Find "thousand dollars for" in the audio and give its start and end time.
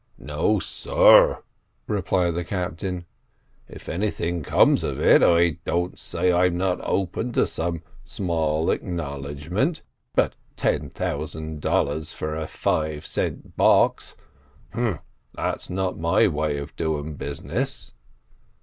10.89-12.35